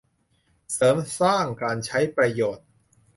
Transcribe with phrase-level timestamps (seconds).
[0.73, 2.65] เสริมสร้างการใช้ประโยชน์